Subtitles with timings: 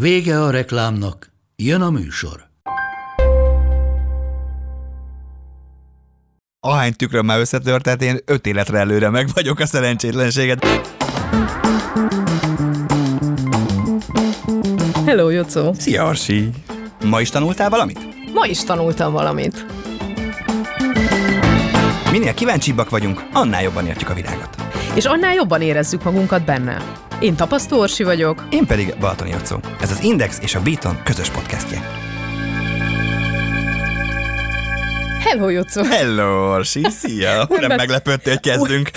[0.00, 2.48] Vége a reklámnak, jön a műsor.
[6.60, 10.66] Ahány tükröm már összetört, tehát én öt életre előre meg vagyok a szerencsétlenséget.
[15.04, 15.72] Hello, Jocó!
[15.72, 16.50] Szia, Arsi!
[17.04, 17.98] Ma is tanultál valamit?
[18.34, 19.66] Ma is tanultam valamit.
[22.10, 24.69] Minél kíváncsibbak vagyunk, annál jobban értjük a világot.
[24.94, 26.82] És annál jobban érezzük magunkat benne.
[27.20, 28.46] Én Tapasztó Orsi vagyok.
[28.50, 29.56] Én pedig Balatoni Jocó.
[29.80, 31.99] Ez az Index és a Beaton közös podcastje.
[35.20, 35.82] Hello, Jocó!
[35.82, 36.82] Hello, Orsi!
[36.90, 37.46] Szia!
[37.48, 38.90] Nem bet- meglepődtél, hogy kezdünk.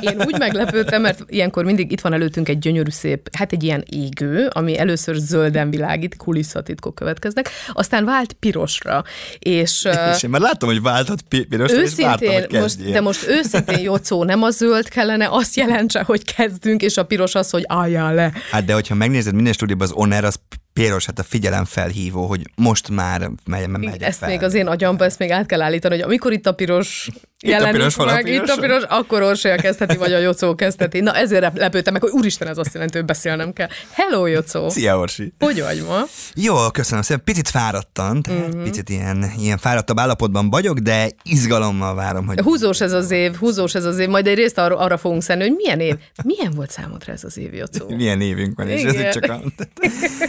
[0.00, 3.84] Én úgy meglepődtem, mert ilyenkor mindig itt van előttünk egy gyönyörű szép, hát egy ilyen
[3.90, 9.04] égő, ami először zölden világít, kulisszatitkok következnek, aztán vált pirosra.
[9.38, 13.00] És, És én már láttam, hogy váltott pi- pirosra, és vártam, Őszintén, hogy most, de
[13.00, 17.50] most őszintén, Jocó, nem a zöld kellene, azt jelentse, hogy kezdünk, és a piros az,
[17.50, 18.32] hogy álljál le.
[18.50, 20.36] Hát de hogyha megnézed minden stúdióban az Honor, az
[20.72, 24.28] piros, hát a figyelem felhívó, hogy most már megy, megy ezt fel.
[24.28, 27.08] még az én agyamba, ezt még át kell állítani, hogy amikor itt a piros
[27.40, 28.48] Itt a jelenik piros, hol a meg, piros?
[28.48, 31.00] itt a piros, akkor Orsolya kezdheti, vagy a Jocó kezdheti.
[31.00, 33.68] Na ezért lep- lepődtem meg, hogy úristen, ez azt jelenti, hogy beszélnem kell.
[33.90, 34.68] Hello, Jocó!
[34.68, 35.32] Szia, Orsi!
[35.38, 36.02] Hogy vagy ma?
[36.34, 37.24] Jó, köszönöm szépen.
[37.24, 38.62] Picit fáradtan, tehát mm-hmm.
[38.62, 42.40] picit ilyen, ilyen fáradtabb állapotban vagyok, de izgalommal várom, hogy...
[42.40, 45.42] Húzós ez az év, húzós ez az év, majd egy részt arra, arra fogunk szenni,
[45.42, 47.94] hogy milyen év, milyen volt számodra ez az év, Jocó?
[47.96, 49.06] Milyen évünk van, és ez Igen.
[49.06, 49.40] itt csak a...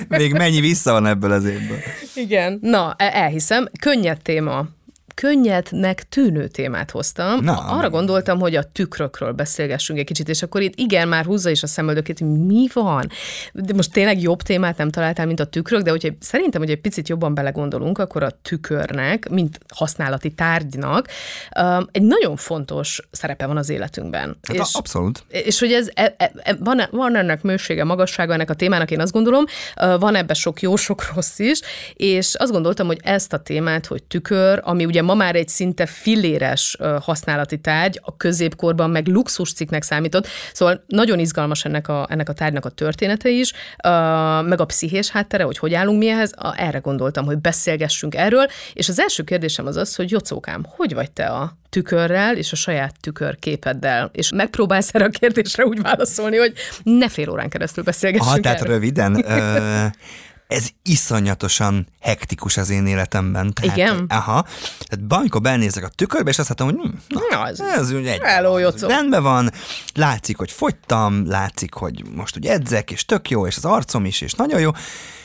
[0.07, 1.77] Még mennyi vissza van ebből az évből.
[2.15, 2.57] Igen.
[2.61, 4.65] Na, e- elhiszem, könnyed téma.
[5.13, 7.39] Könnyednek tűnő témát hoztam.
[7.43, 11.49] Na, Arra gondoltam, hogy a tükrökről beszélgessünk egy kicsit, és akkor itt igen, már húzza
[11.49, 13.09] is a szemöldökét, hogy mi van.
[13.53, 16.81] De most tényleg jobb témát nem találtál, mint a tükrök, de hogyha szerintem, hogy egy
[16.81, 21.07] picit jobban belegondolunk, akkor a tükörnek, mint használati tárgynak,
[21.91, 24.37] egy nagyon fontos szerepe van az életünkben.
[24.47, 24.73] Hát és...
[24.73, 25.23] abszolút.
[25.27, 28.99] És hogy ez, e, e, e- van, van ennek mősége, magassága ennek a témának, én
[28.99, 29.45] azt gondolom,
[29.99, 31.59] van ebbe sok jó, sok rossz is,
[31.93, 35.85] és azt gondoltam, hogy ezt a témát, hogy tükör, ami ugye ma már egy szinte
[35.85, 42.33] filléres használati tárgy, a középkorban meg luxuscikknek számított, szóval nagyon izgalmas ennek a, ennek a
[42.33, 43.53] tárgynak a története is,
[44.45, 48.89] meg a pszichés háttere, hogy hogy állunk mi ehhez, erre gondoltam, hogy beszélgessünk erről, és
[48.89, 52.95] az első kérdésem az az, hogy Jocókám, hogy vagy te a tükörrel és a saját
[52.99, 56.53] tükörképeddel, és megpróbálsz erre a kérdésre úgy válaszolni, hogy
[56.83, 58.73] ne fél órán keresztül beszélgessünk Aha, tehát erről.
[58.73, 59.85] röviden, ö,
[60.53, 63.53] ez iszonyatosan hektikus az én életemben.
[63.53, 64.05] Tehát, Igen?
[64.09, 64.45] Aha.
[64.87, 68.07] Tehát amikor belnézek a tükörbe, és azt látom, hogy hm, na, Na, ez- ez úgy
[68.07, 69.51] egy, Hello, rendben van,
[69.93, 74.21] látszik, hogy fogytam, látszik, hogy most úgy edzek, és tök jó, és az arcom is,
[74.21, 74.69] és nagyon jó,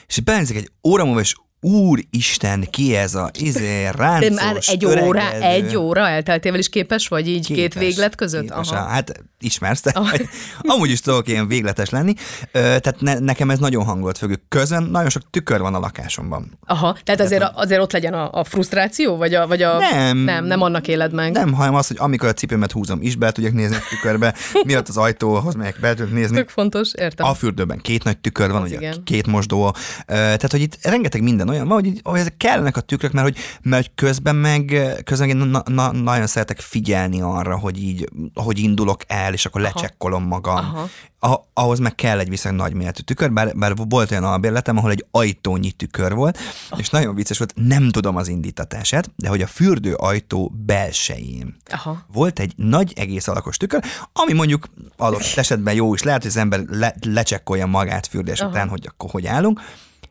[0.07, 4.85] és belnézek egy óra múlva, és Úristen, ki ez a izé, de ráncos, már egy
[4.85, 5.45] óra, öregedő.
[5.45, 8.41] egy óra elteltével is képes vagy így két Képes, véglet között?
[8.41, 8.89] Képes, Aha.
[8.89, 10.29] hát ismersz te, vagy
[10.63, 12.15] amúgy is tudok ilyen végletes lenni.
[12.53, 14.43] Ö, tehát ne, nekem ez nagyon hangolt függő.
[14.49, 16.59] Közben nagyon sok tükör van a lakásomban.
[16.67, 19.79] Aha, tehát azért, azért ott legyen a, a frusztráció, vagy a, vagy a...
[19.79, 20.19] Nem.
[20.19, 21.33] Nem, nem annak éled meg.
[21.33, 24.89] Nem, hanem az, hogy amikor a cipőmet húzom, is be tudjak nézni a tükörbe, miatt
[24.89, 26.37] az ajtóhoz megyek, be tudok nézni.
[26.37, 27.27] Tök fontos, értem.
[27.27, 29.03] A fürdőben két nagy tükör van, ugye igen.
[29.05, 32.77] két mosdó, Ö, tehát hogy itt rengeteg minden olyan van, hogy, így, hogy ezek kellenek
[32.77, 34.65] a tükrök, mert hogy, mert hogy közben meg,
[35.05, 39.61] közben meg na, na, nagyon szeretek figyelni arra, hogy így, hogy indulok el, és akkor
[39.61, 40.57] lecsekkolom magam.
[40.57, 40.89] Aha.
[41.21, 44.91] A, ahhoz meg kell egy viszonylag nagy méretű tükör, bár, bár volt olyan albérletem, ahol
[44.91, 46.39] egy ajtónyi tükör volt,
[46.77, 52.05] és nagyon vicces volt, nem tudom az indítatását, de hogy a fürdő ajtó belsején Aha.
[52.13, 56.37] volt egy nagy egész alakos tükör, ami mondjuk adott esetben jó is lehet, hogy az
[56.37, 58.51] ember le, lecsekkolja magát fürdés Aha.
[58.51, 59.61] után, hogy akkor hogy állunk,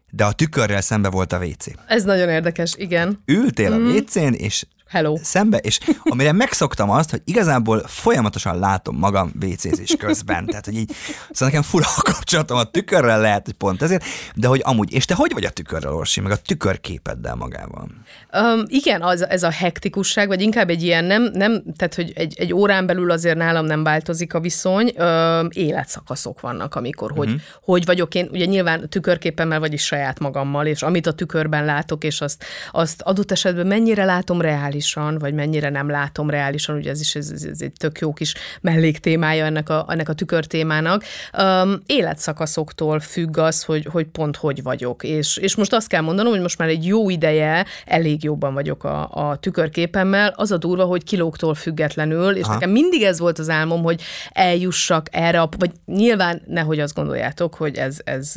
[0.10, 1.66] de a tükörrel szembe volt a WC.
[1.88, 3.22] Ez nagyon érdekes, igen.
[3.26, 5.18] Ültél a WC-n, és Hello.
[5.22, 10.46] szembe, és amire megszoktam azt, hogy igazából folyamatosan látom magam WC-zés közben.
[10.46, 10.92] Tehát, hogy így,
[11.32, 14.04] szóval nekem fura a kapcsolatom a tükörrel lehet, hogy pont ezért,
[14.36, 17.88] de hogy amúgy, és te hogy vagy a tükörrel, Orsi, meg a tükörképeddel magával?
[18.34, 22.36] Um, igen, az, ez a hektikusság, vagy inkább egy ilyen nem, nem tehát hogy egy,
[22.38, 27.42] egy órán belül azért nálam nem változik a viszony, um, életszakaszok vannak, amikor hogy, uh-huh.
[27.62, 32.22] hogy vagyok én, ugye nyilván tükörképemmel, vagyis saját magammal, és amit a tükörben látok, és
[32.22, 37.00] azt, azt adott esetben mennyire látom reális reálisan, vagy mennyire nem látom reálisan, ugye ez
[37.00, 41.04] is ez, ez, egy tök jó kis melléktémája ennek a, ennek a tükörtémának.
[41.38, 45.04] Um, életszakaszoktól függ az, hogy, hogy pont hogy vagyok.
[45.04, 48.84] És, és most azt kell mondanom, hogy most már egy jó ideje elég jobban vagyok
[48.84, 50.34] a, a tükörképemmel.
[50.36, 52.54] Az a durva, hogy kilóktól függetlenül, és Aha.
[52.54, 54.02] nekem mindig ez volt az álmom, hogy
[54.32, 58.34] eljussak erre, vagy nyilván nehogy azt gondoljátok, hogy ez, ez,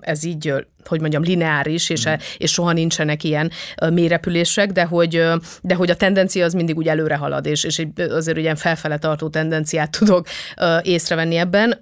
[0.00, 0.52] ez így
[0.88, 2.12] hogy mondjam, lineáris, és, mm.
[2.36, 3.50] és soha nincsenek ilyen
[3.92, 5.22] mélyrepülések, de hogy,
[5.62, 9.28] de hogy a tendencia az mindig úgy előre halad, és, és azért ilyen felfele tartó
[9.28, 10.26] tendenciát tudok
[10.82, 11.78] észrevenni ebben,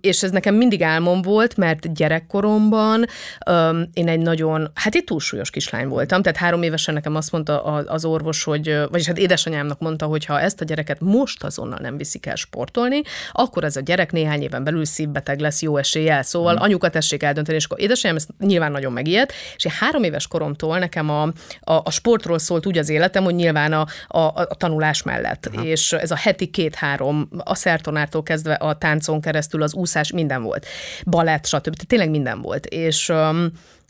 [0.00, 3.04] és ez nekem mindig álmom volt, mert gyerekkoromban
[3.92, 8.04] én egy nagyon, hát egy túlsúlyos kislány voltam, tehát három évesen nekem azt mondta az
[8.04, 12.26] orvos, hogy, vagyis hát édesanyámnak mondta, hogy ha ezt a gyereket most azonnal nem viszik
[12.26, 13.02] el sportolni,
[13.32, 16.22] akkor ez a gyerek néhány éven belül szívbeteg lesz jó eséllyel.
[16.22, 16.56] Szóval mm.
[16.60, 20.78] anyuka tessék eldönteni, és akkor édesanyám ezt nyilván nagyon megijedt, és én három éves koromtól
[20.78, 21.22] nekem a,
[21.60, 25.64] a, a sportról szólt úgy az életem, hogy nyilván a, a, a tanulás mellett, Aha.
[25.64, 30.66] és ez a heti két-három, a szertonártól kezdve a táncon keresztül az úszás, minden volt.
[31.06, 31.62] Balett, stb.
[31.62, 32.66] Tehát tényleg minden volt.
[32.66, 33.12] És,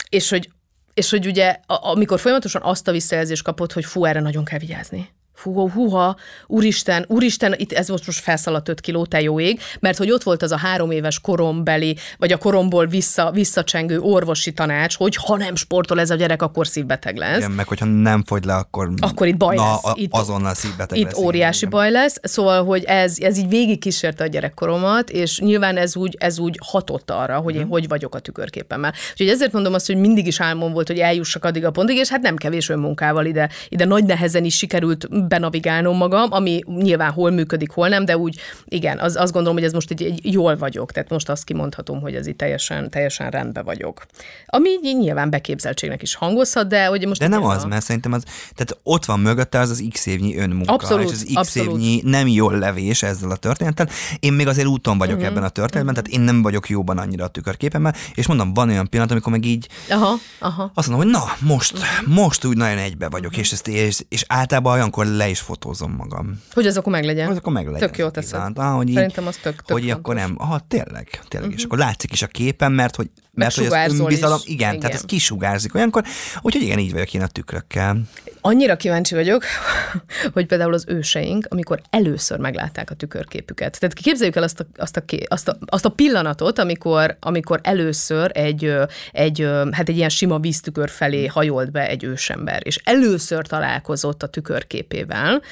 [0.09, 0.51] és hogy
[0.95, 5.09] és hogy ugye, amikor folyamatosan azt a visszajelzést kapott, hogy fú, erre nagyon kell vigyázni
[5.39, 9.99] fú, húha, úristen, úristen, itt ez most, most felszaladt 5 kiló, te jó ég, mert
[9.99, 14.97] hogy ott volt az a három éves korombeli, vagy a koromból vissza, visszacsengő orvosi tanács,
[14.97, 17.37] hogy ha nem sportol ez a gyerek, akkor szívbeteg lesz.
[17.37, 19.93] Igen, meg hogyha nem fogy le, akkor, akkor itt baj na, lesz.
[19.95, 21.19] Itt, azonnal szívbeteg itt lesz.
[21.19, 21.71] Itt óriási igen.
[21.79, 26.17] baj lesz, szóval, hogy ez, ez így végig kísérte a gyerekkoromat, és nyilván ez úgy,
[26.19, 27.71] ez úgy hatott arra, hogy én hmm.
[27.71, 28.93] hogy vagyok a tükörképemmel.
[29.11, 32.09] Úgyhogy ezért mondom azt, hogy mindig is álmom volt, hogy eljussak addig a pontig, és
[32.09, 37.31] hát nem kevés önmunkával ide, ide nagy nehezen is sikerült benavigálnom magam, ami nyilván hol
[37.31, 40.57] működik, hol nem, de úgy igen, az, azt gondolom, hogy ez most egy, egy jól
[40.57, 44.07] vagyok, tehát most azt kimondhatom, hogy ez itt teljesen, teljesen rendben vagyok.
[44.47, 47.21] Ami nyilván beképzeltségnek is hangozhat, de hogy most...
[47.21, 47.67] De nem az, a...
[47.67, 48.23] mert szerintem az,
[48.55, 51.73] tehát ott van mögötte az az x évnyi önmunka, abszolút, és az x abszolút.
[51.73, 53.89] évnyi nem jól levés ezzel a történettel.
[54.21, 55.31] Én még azért úton vagyok uh-huh.
[55.31, 56.11] ebben a történetben, uh-huh.
[56.11, 59.45] tehát én nem vagyok jóban annyira a tükörképemmel, és mondom, van olyan pillanat, amikor meg
[59.45, 60.71] így aha, aha.
[60.75, 62.15] azt mondom, hogy na, most, uh-huh.
[62.15, 66.41] most úgy nagyon egybe vagyok, és, ezt, és, és általában olyankor le is fotózom magam.
[66.53, 67.29] Hogy az akkor meglegyen.
[67.31, 67.79] Az akkor meglegyen.
[67.89, 68.59] Tök jó teszed.
[68.59, 69.99] Ah, hogy Szerintem az tök, tök Hogy fontos.
[69.99, 71.53] akkor nem, ah, tényleg, tényleg, uh-huh.
[71.53, 71.65] és Mhm.
[71.65, 75.03] akkor látszik is a képen, mert hogy mert hogy az önbizalom, igen, igen, tehát ez
[75.03, 76.05] kisugárzik olyankor,
[76.41, 78.01] úgyhogy igen, így vagyok én a tükrökkel.
[78.41, 79.45] Annyira kíváncsi vagyok,
[80.35, 83.79] hogy például az őseink, amikor először meglátták a tükörképüket.
[83.81, 88.31] Tehát képzeljük el azt a, azt a, azt a, azt a pillanatot, amikor, amikor először
[88.35, 88.75] egy,
[89.13, 94.27] egy, hát egy ilyen sima víztükör felé hajolt be egy ősember, és először találkozott a
[94.27, 95.43] tükörképével.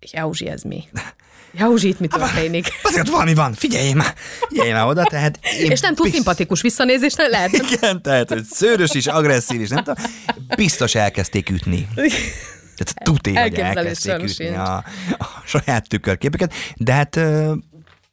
[0.00, 0.84] Jauzsi, ez mi?
[1.52, 2.66] Jauzsi, itt mi történik?
[2.82, 4.14] Azért valami van, figyelj már,
[4.48, 5.38] figyelj már oda, tehát...
[5.60, 7.52] Én és nem túl szimpatikus visszanézés, nem lehet.
[7.72, 10.04] Igen, tehát, hogy szőrös is, agresszív is, nem tudom,
[10.56, 11.88] biztos elkezdték ütni.
[12.80, 14.84] Tehát tuti, hogy elkezdték ütni a,
[15.18, 17.20] a saját tükörképeket, de hát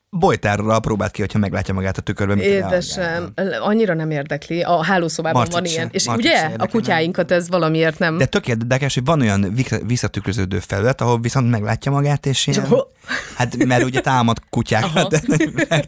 [0.10, 2.40] bolytárra próbált ki, hogyha meglátja magát a tükörben.
[2.40, 4.62] Édesem, annyira nem érdekli.
[4.62, 5.82] A hálószobában Marcit van ilyen.
[5.82, 5.90] Sem.
[5.92, 8.18] És Marcit ugye a kutyáinkat ez valamiért nem.
[8.18, 9.56] De tök érdekes, hogy van olyan
[9.86, 12.68] visszatükröződő felület, ahol viszont meglátja magát, és ilyen...
[13.36, 15.22] Hát mert ugye támad kutyákat, de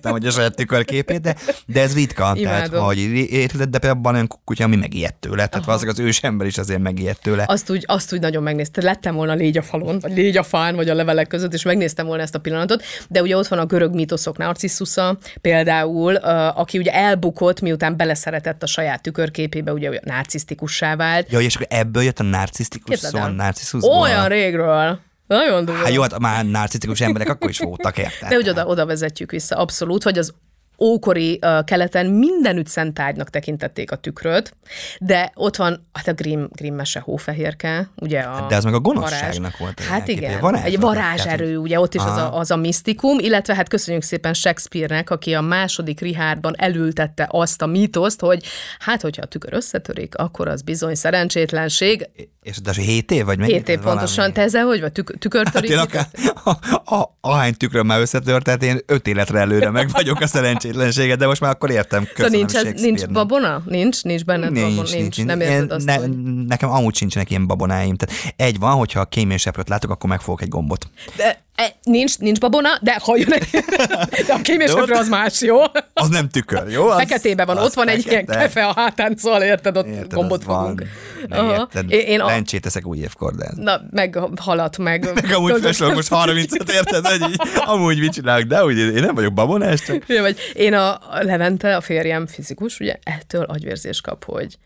[0.01, 1.35] nem hogy a saját tükörképét, de,
[1.65, 2.33] de ez ritka.
[2.43, 6.47] Tehát, hogy érted, de például van olyan kutya, ami megijedt tőle, tehát valószínűleg az ősember
[6.47, 7.43] is azért megijedt tőle.
[7.47, 8.81] Azt úgy, azt úgy nagyon megnézte.
[8.81, 12.05] Lettem volna légy a falon, vagy légy a fán, vagy a levelek között, és megnéztem
[12.05, 16.93] volna ezt a pillanatot, de ugye ott van a görög mítoszok Narcisszusza például, aki ugye
[16.93, 21.31] elbukott, miután beleszeretett a saját tükörképébe, ugye narcisztikussá vált.
[21.31, 23.99] Ja, és akkor ebből jött a narcisztikus szó, a narcisszusból.
[23.99, 24.99] Olyan régről.
[25.27, 25.83] Nagyon durva.
[25.83, 28.29] Hát jó, hát már narcisztikus emberek akkor is voltak, érted?
[28.29, 30.33] De hogy oda, oda vezetjük vissza, abszolút, hogy az
[30.79, 34.55] ókori uh, keleten mindenütt szent tárgynak tekintették a tükröt,
[34.99, 38.79] de ott van hát a Grimm, Grimm mese hófehérke, ugye a De az meg a
[38.79, 39.79] gonoszságnak volt.
[39.79, 43.69] Hát igen, varázs, egy varázserő, ugye ott is az a, az a misztikum, illetve hát
[43.69, 48.43] köszönjük szépen Shakespeare-nek, aki a második Richardban elültette azt a mítoszt, hogy
[48.79, 52.09] hát, hogyha a tükör összetörik, akkor az bizony szerencsétlenség.
[52.41, 53.53] És az 7 év, vagy mennyi?
[53.53, 54.33] 7 év pontosan.
[54.33, 54.91] Te ezzel hogy vagy?
[54.91, 55.75] Tük- tükörtörik?
[55.75, 56.07] Hát én akár,
[56.85, 60.27] a, a, ahány tükröm már összetört, tehát én öt életre előre meg vagyok a
[60.73, 62.07] szerencsétlenséget, de most már akkor értem.
[62.13, 63.61] Köszönöm nincs, ez, nincs babona?
[63.65, 64.03] Nincs?
[64.03, 64.89] Nincs benned nincs, babona?
[64.91, 65.27] Nincs, nincs.
[65.27, 66.23] Nem én, azt, ne, hogy...
[66.47, 67.95] Nekem amúgy sincsenek ilyen babonáim.
[67.95, 70.89] Tehát egy van, hogyha a kéményseprőt látok, akkor megfogok egy gombot.
[71.15, 71.47] De
[71.83, 73.47] nincs, nincs babona, de ha jön egy,
[74.27, 75.61] de a kémésköprő az más, jó?
[75.93, 76.87] Az nem tükör, jó?
[76.87, 78.07] Az, Feketében van, ott van fekete.
[78.07, 80.83] egy ilyen kefe a hátán, szóval érted, ott érted, gombot fogunk.
[81.31, 82.25] Érted, én a...
[82.25, 83.51] lencsét eszek új évkor, de...
[83.55, 85.09] Na, meg halat, meg...
[85.21, 89.81] meg amúgy most 30-at, érted, így, amúgy mit csinálok, de úgy én nem vagyok babonás,
[89.81, 90.03] csak...
[90.07, 94.57] Ja, vagy én a Levente, a férjem fizikus, ugye ettől agyvérzés kap, hogy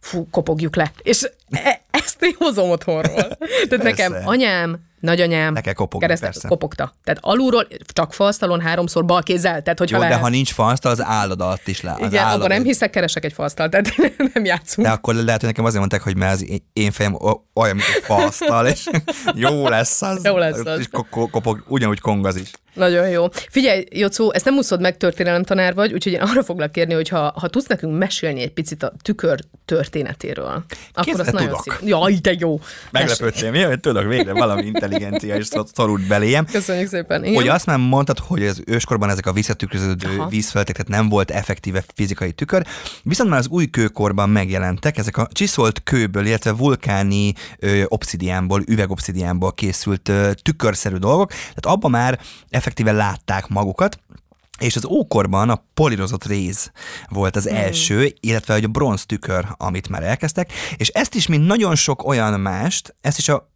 [0.00, 0.92] fú, kopogjuk le.
[1.02, 3.38] És e- ezt én hozom otthonról.
[3.68, 4.28] Tehát nekem Persze.
[4.28, 6.48] anyám, nagyanyám Le kell kopogni, kereszte- persze.
[6.48, 6.92] kopogta.
[7.04, 10.22] Tehát alulról, csak falsztalon háromszor bal kézzel, tehát hogyha Jó, de lehet.
[10.24, 11.90] ha nincs falsztal, az állad alatt is le.
[11.90, 13.92] az Igen, állad- abban nem hiszek, keresek egy falsztalt, tehát
[14.34, 14.86] nem játszunk.
[14.86, 17.16] De akkor lehet, hogy nekem azért mondták, hogy mert az én- fejem
[17.54, 18.86] olyan, mint egy falsztal, és
[19.34, 20.24] jó lesz az.
[20.24, 20.78] Jó lesz az.
[20.78, 22.50] És ko- ko- kopog, ugyanúgy kongaz is.
[22.74, 23.28] Nagyon jó.
[23.30, 27.08] Figyelj, Jocó, ezt nem úszod meg, történelem tanár vagy, úgyhogy én arra foglak kérni, hogy
[27.08, 31.88] ha, ha tudsz nekünk mesélni egy picit a tükör történetéről, akkor Képzeld, azt nagyon szív.
[31.88, 32.60] Jaj, de jó.
[33.50, 33.62] Mi?
[33.62, 36.44] Hogy tudok végre valami intelligencia is szor- szorult beléjem.
[36.44, 37.24] Köszönjük szépen.
[37.24, 37.34] Igen?
[37.34, 40.08] Hogy azt már mondtad, hogy az őskorban ezek a visszatükröződő
[40.52, 42.66] tehát nem volt effektíve fizikai tükör,
[43.02, 49.52] viszont már az új kőkorban megjelentek, ezek a csiszolt kőből, illetve vulkáni ö, obszidiánból, üvegobszidiánból
[49.52, 52.20] készült ö, tükörszerű dolgok, tehát abban már
[52.60, 53.98] effektíve látták magukat,
[54.58, 56.70] és az ókorban a polírozott réz
[57.08, 61.46] volt az első, illetve hogy a bronz tükör, amit már elkezdtek, és ezt is, mint
[61.46, 63.50] nagyon sok olyan mást, ezt is a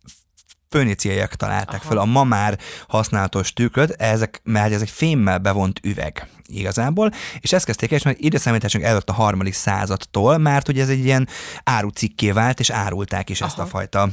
[0.71, 2.59] föníciaiak találták fel, a ma már
[2.89, 8.05] használatos tükröt, ezek, mert ez egy fémmel bevont üveg igazából, és ezt kezdték el, és
[8.05, 11.29] majd időszámításunk előtt a harmadik századtól, mert ugye ez egy ilyen
[11.65, 14.09] árucikké vált, és árulták is ezt a fajta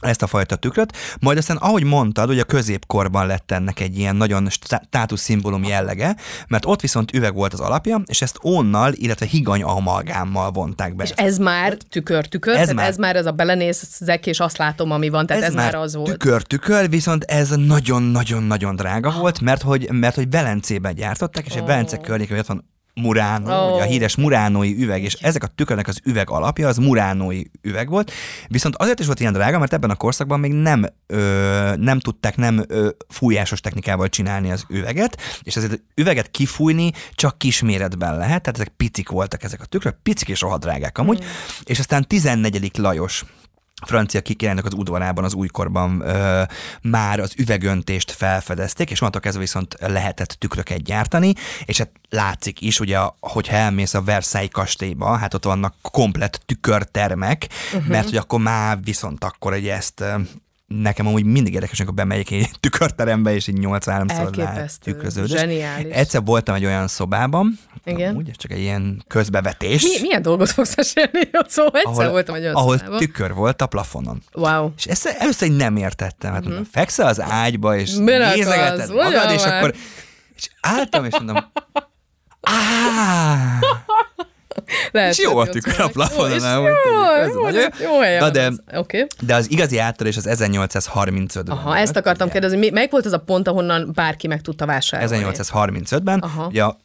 [0.00, 4.16] ezt a fajta tükröt, majd aztán, ahogy mondtad, hogy a középkorban lett ennek egy ilyen
[4.16, 6.16] nagyon státuszszimbólum jellege,
[6.48, 11.04] mert ott viszont üveg volt az alapja, és ezt ónnal, illetve higany amalgámmal vonták be.
[11.04, 15.08] És ez már tükör-tükör, ez, már- ez már ez a belenézek, és azt látom, ami
[15.08, 16.10] van, tehát ez, ez már az volt.
[16.10, 21.64] Tükör, tükör, viszont ez nagyon-nagyon-nagyon drága volt, mert hogy, mert hogy Velencében gyártották, és egy
[21.64, 22.64] Velence környékén van
[23.00, 23.74] Murano, Ó.
[23.74, 27.88] ugye a híres muránói üveg, és ezek a tükörnek az üveg alapja, az muránói üveg
[27.88, 28.12] volt,
[28.48, 32.36] viszont azért is volt ilyen drága, mert ebben a korszakban még nem, ö, nem tudták
[32.36, 38.42] nem ö, fújásos technikával csinálni az üveget, és ezért az üveget kifújni csak kisméretben lehet,
[38.42, 41.24] tehát ezek picik voltak ezek a tükrök, picik és rohadt drágák amúgy,
[41.64, 42.70] és aztán 14.
[42.78, 43.24] Lajos
[43.86, 46.42] francia kikirálynak az udvarában az újkorban ö,
[46.82, 52.80] már az üvegöntést felfedezték, és onnantól kezdve viszont lehetett tükröket gyártani, és hát látszik is,
[52.80, 57.88] ugye, hogyha elmész a Versailles kastélyba, hát ott vannak komplett tükörtermek, uh-huh.
[57.88, 60.04] mert hogy akkor már viszont akkor egy ezt
[60.68, 64.92] Nekem amúgy mindig érdekes, amikor bemegyek egy tükörterembe, és így 83 szor Elképesztő.
[64.92, 65.30] tükröződés.
[65.38, 65.92] Zseniális.
[65.92, 68.10] Egyszer voltam egy olyan szobában, Igen.
[68.10, 71.64] amúgy, csak egy ilyen közbevetés, Mi, milyen dolgot fogsz mesélni, Jocó?
[71.64, 72.98] Egyszer ahol, voltam egy olyan ahol szobában.
[72.98, 74.22] tükör volt a plafonon.
[74.32, 74.70] Wow.
[74.76, 77.92] És ezt először nem értettem, hát mondom, fekszel az ágyba, és.
[77.94, 78.88] Minek nézegeted az?
[78.88, 79.56] magad, és már.
[79.56, 79.74] akkor
[80.36, 81.36] és álltam, és mondom,
[82.40, 83.58] áh,
[84.90, 86.62] Lehet, és jó a tükör a meg- plafonon, és nem?
[86.62, 88.52] Jó, jó, jó, jó helyen Na de.
[88.74, 89.06] Oké.
[89.20, 91.56] de az igazi áttörés az 1835-ben.
[91.56, 92.70] Aha, ezt akartam kérdezni.
[92.70, 95.24] Melyik volt az a pont, ahonnan bárki meg tudta vásárolni?
[95.24, 96.46] 1835-ben, Aha.
[96.46, 96.76] ugye a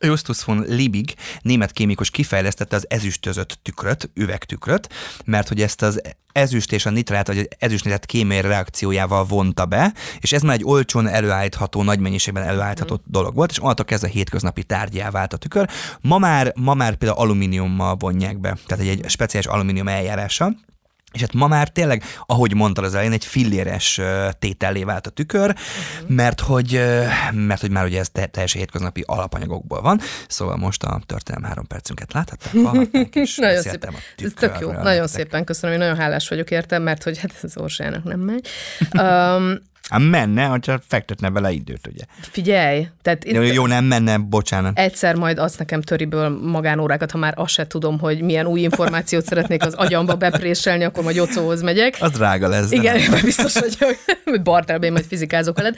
[0.00, 4.88] Justus von Liebig, német kémikus kifejlesztette az ezüstözött tükröt, üvegtükröt,
[5.24, 6.00] mert hogy ezt az
[6.32, 11.06] ezüst és a nitrát, vagy ezüstnitrát kémiai reakciójával vonta be, és ez már egy olcsón
[11.06, 13.12] előállítható, nagy mennyiségben előállítható Mhm.
[13.12, 15.68] dolog volt, és onnantól kezdve hétköznapi tárgyá vált a tükör.
[16.00, 20.56] Ma már, ma már például alumíniummal vonják be, tehát egy, egy speciális alumínium eljárással,
[21.12, 24.00] és hát ma már tényleg, ahogy mondtad az elején, egy filléres
[24.38, 25.54] tétellé vált a tükör,
[26.04, 26.14] Mhm.
[26.14, 26.80] mert hogy,
[27.32, 30.00] mert hogy már ugye ez te- teljesen hétköznapi alapanyagokból van.
[30.28, 33.94] Szóval most a történelem három percünket láthatták, hallhatták, és Nagyon szépen.
[33.94, 34.72] a Ez tök jó.
[34.72, 38.20] Nagyon szépen köszönöm, hogy nagyon hálás vagyok érte, mert hogy hát ez az Orsának nem
[38.20, 38.46] megy.
[39.00, 42.04] Um, Hát menne, ha csak fektetne vele időt, ugye.
[42.20, 44.78] figyelj, tehát itt Jó, jó, nem menne, bocsánat.
[44.78, 49.24] egyszer majd azt nekem töriből magánórákat, ha már azt se tudom, hogy milyen új információt
[49.24, 51.96] szeretnék az agyamba bepréselni, akkor majd Jocóhoz megyek.
[52.00, 52.70] Az drága lesz.
[52.70, 53.20] Igen, nem.
[53.24, 55.76] biztos vagyok, hogy Bartelben majd fizikázok veled.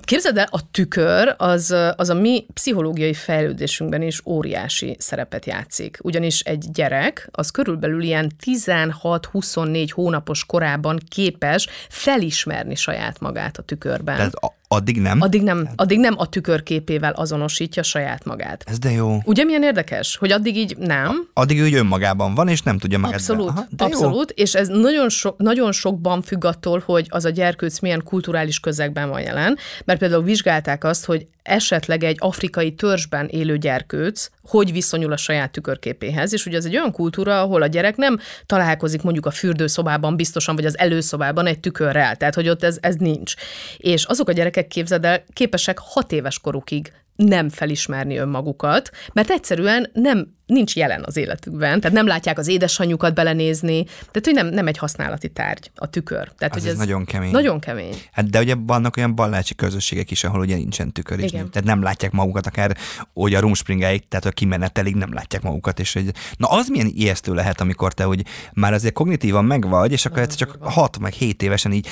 [0.00, 5.98] Képzeld el, a tükör az, az a mi pszichológiai fejlődésünkben is óriási szerepet játszik.
[6.02, 14.16] Ugyanis egy gyerek az körülbelül ilyen 16-24 hónapos korában képes felismerni saját magát a tükörben.
[14.16, 14.34] Tehát
[14.68, 15.20] addig nem.
[15.20, 18.64] Addig nem, addig nem a tükörképével azonosítja saját magát.
[18.66, 19.18] Ez de jó.
[19.24, 23.14] Ugye milyen érdekes, hogy addig így nem, Addig ő önmagában van, és nem tudja magát.
[23.14, 23.90] Abszolút, Aha, de jó.
[23.90, 28.60] abszolút, és ez nagyon, so, nagyon sokban függ attól, hogy az a gyerkőc milyen kulturális
[28.60, 34.72] közegben van jelen, mert például vizsgálták azt, hogy esetleg egy afrikai törzsben élő gyerkőc hogy
[34.72, 39.02] viszonyul a saját tükörképéhez, és ugye ez egy olyan kultúra, ahol a gyerek nem találkozik
[39.02, 43.34] mondjuk a fürdőszobában biztosan, vagy az előszobában egy tükörrel, tehát hogy ott ez, ez nincs.
[43.76, 49.90] És azok a gyerekek, képzeld el, képesek hat éves korukig nem felismerni önmagukat, mert egyszerűen
[49.92, 54.66] nem nincs jelen az életükben, tehát nem látják az édesanyjukat belenézni, tehát hogy nem, nem
[54.66, 56.32] egy használati tárgy a tükör.
[56.38, 57.30] Tehát, Az hogy ez nagyon kemény.
[57.30, 57.94] Nagyon kemény.
[58.12, 61.32] Hát de ugye vannak olyan ballácsi közösségek is, ahol ugye nincsen tükör is.
[61.32, 61.50] Igen.
[61.50, 62.76] Tehát nem látják magukat, akár
[63.12, 65.80] hogy a rumspringáig, tehát a kimenetelig nem látják magukat.
[65.80, 68.22] És hogy, na az milyen ijesztő lehet, amikor te hogy
[68.52, 71.88] már azért kognitívan megvagy, és akkor egyszer csak 6 meg 7 évesen így,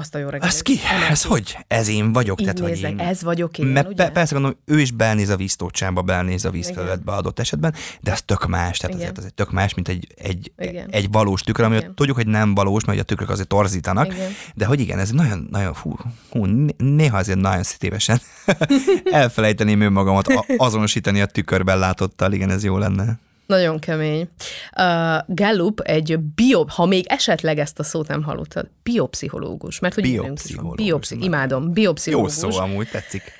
[0.00, 0.52] Azt a jó reggelt.
[0.52, 0.78] ez ki?
[1.10, 1.58] Ez hogy?
[1.68, 2.40] Ez én vagyok?
[2.40, 2.98] Így tehát, nézek, én...
[2.98, 3.96] ez vagyok én, Mert ugye?
[3.96, 8.22] pe- persze gondolom, ő is belnéz a víztócsába, belnéz a vízfelületbe adott esetben, de az
[8.22, 9.06] tök más, tehát Igen.
[9.06, 10.88] azért az egy tök más, mint egy, egy, Igen.
[10.90, 11.94] egy valós tükör, ami Igen.
[11.94, 14.30] tudjuk, hogy nem valós, mert a tükrök azért torzítanak, Igen.
[14.54, 18.20] de hogy igen, ez nagyon, nagyon, hú, né- néha azért nagyon szítévesen
[19.04, 20.26] elfelejteném önmagamat
[20.56, 23.18] azonosítani a tükörben látottal, igen, ez jó lenne.
[23.50, 24.28] Nagyon kemény.
[24.76, 30.02] Uh, Gallup egy bio, ha még esetleg ezt a szót nem hallottad, biopszichológus, mert hogy.
[30.02, 32.32] Biopszichológus, Biopszi, imádom, Jó biopszichológus.
[32.32, 33.39] szó amúgy, tetszik.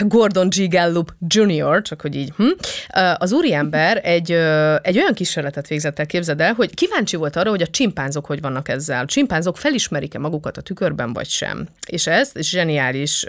[0.00, 0.68] Gordon G.
[0.68, 2.32] Gallup Jr., csak hogy így.
[2.36, 2.48] Hm?
[3.16, 4.32] Az úriember egy,
[4.82, 8.40] egy olyan kísérletet végzett el, képzeld el, hogy kíváncsi volt arra, hogy a csimpánzok hogy
[8.40, 9.02] vannak ezzel.
[9.02, 11.66] A csimpánzok felismerik-e magukat a tükörben, vagy sem.
[11.86, 13.26] És ezt zseniális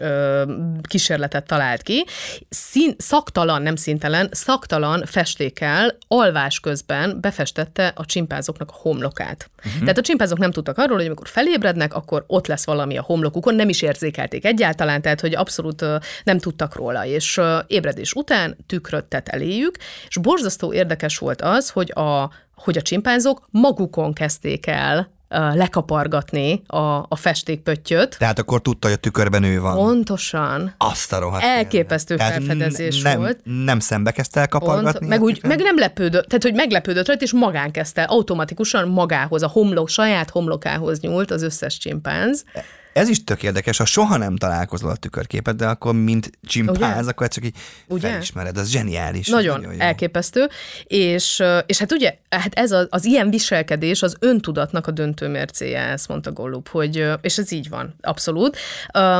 [0.81, 2.05] kísérletet talált ki.
[2.49, 9.49] Szín, szaktalan, nem szintelen, szaktalan festékkel alvás közben befestette a csimpánzoknak a homlokát.
[9.57, 9.79] Uh-huh.
[9.79, 13.55] Tehát a csimpánzok nem tudtak arról, hogy amikor felébrednek, akkor ott lesz valami a homlokukon,
[13.55, 15.85] nem is érzékelték egyáltalán, tehát hogy abszolút
[16.23, 19.77] nem tudtak róla, és ébredés után tükröt tett eléjük,
[20.07, 26.77] és borzasztó érdekes volt az, hogy a, hogy a csimpánzok magukon kezdték el lekapargatni a,
[27.07, 28.17] a festékpöttyöt.
[28.17, 29.75] Tehát akkor tudta, hogy a tükörben ő van.
[29.75, 30.73] Pontosan.
[30.77, 32.27] Azt a rohadt Elképesztő élet.
[32.27, 33.39] felfedezés nem, volt.
[33.43, 34.99] Nem szembe kezdte el kapargatni?
[34.99, 39.43] Pont, meg, úgy, meg nem lepődött, tehát hogy meglepődött rajta, és magán kezdte, automatikusan magához,
[39.43, 42.43] a homlok, saját homlokához nyúlt az összes csimpánz.
[42.93, 47.09] Ez is tök érdekes, ha soha nem találkozol a tükörképet, de akkor mint csimpánz, Ugye?
[47.09, 47.55] akkor csak így
[47.87, 48.09] Ugye?
[48.09, 49.27] felismered, ez zseniális.
[49.27, 49.69] Nagyon, jó.
[49.77, 50.47] elképesztő,
[50.83, 55.81] és, és hát ugye, hát ez az, az ilyen viselkedés az öntudatnak a döntő mércéje,
[55.81, 58.57] ezt mondta Gollup, hogy, és ez így van, abszolút.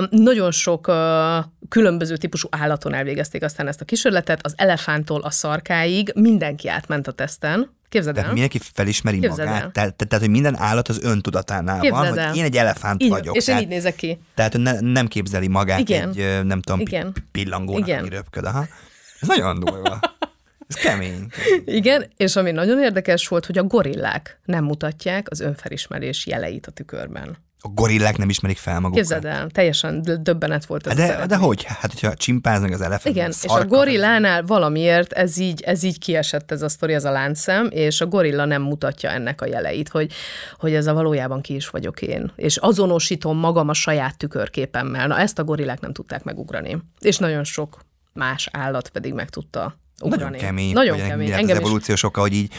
[0.10, 0.92] Nagyon sok
[1.70, 7.12] különböző típusú állaton elvégezték aztán ezt a kísérletet, az elefántól a szarkáig, mindenki átment a
[7.12, 8.36] teszten, Képzeld Tehát el.
[8.36, 9.64] mindenki felismeri Képzeld magát.
[9.64, 9.72] el.
[9.72, 12.28] Tehát, tehát, hogy minden állat az öntudatánál Képzeld van, el.
[12.28, 13.36] hogy én egy elefánt Így, vagyok.
[13.36, 14.20] És én tehát, így nézek ki.
[14.36, 16.10] tehát ne, nem képzeli magát Igen.
[16.10, 17.14] egy, nem tudom, Igen.
[17.14, 18.00] pi- pillangónak, Igen.
[18.00, 18.46] ami röpköd.
[18.46, 18.68] Aha.
[19.20, 20.00] Ez nagyon durva.
[20.68, 21.28] Ez kemény.
[21.66, 26.72] Igen, és ami nagyon érdekes volt, hogy a gorillák nem mutatják az önfelismerés jeleit a
[26.72, 27.38] tükörben.
[27.62, 28.96] A gorillák nem ismerik fel magukat.
[28.96, 31.64] Képzeld el, teljesen döbbenet volt ez az De, de hogy?
[31.64, 33.16] Hát, hogyha meg az elefánt.
[33.16, 37.12] Igen, és a gorillánál valamiért ez így, ez így kiesett ez a sztori, ez a
[37.12, 40.12] láncszem, és a gorilla nem mutatja ennek a jeleit, hogy,
[40.58, 42.32] hogy ez a valójában ki is vagyok én.
[42.36, 45.08] És azonosítom magam a saját tükörképemmel.
[45.08, 46.78] Na ezt a gorillák nem tudták megugrani.
[47.00, 47.80] És nagyon sok
[48.14, 50.24] más állat pedig meg tudta ugrani.
[50.24, 50.74] Nagyon kemény.
[50.74, 51.32] Nagyon kemény.
[51.32, 52.54] Engem az is evolúciós oka, hogy így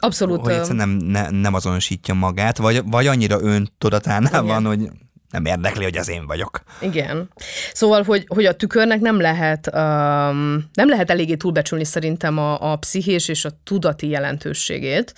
[0.00, 4.90] abszolút hogy egyszerűen nem, ne, nem azonosítja magát, vagy, vagy annyira öntudatánál van, hogy
[5.30, 6.62] nem érdekli, hogy az én vagyok.
[6.80, 7.28] Igen.
[7.72, 12.76] Szóval, hogy, hogy a tükörnek nem lehet, um, nem lehet eléggé túlbecsülni szerintem a, a
[12.76, 15.14] pszichés és a tudati jelentőségét.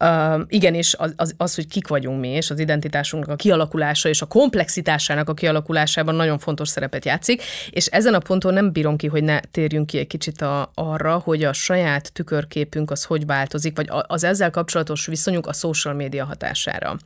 [0.00, 4.22] Um, igenis, az, az, az, hogy kik vagyunk mi, és az identitásunknak a kialakulása és
[4.22, 9.06] a komplexitásának a kialakulásában nagyon fontos szerepet játszik, és ezen a ponton nem bírom ki,
[9.06, 13.76] hogy ne térjünk ki egy kicsit a, arra, hogy a saját tükörképünk az hogy változik,
[13.76, 16.96] vagy az ezzel kapcsolatos viszonyunk a social média hatására.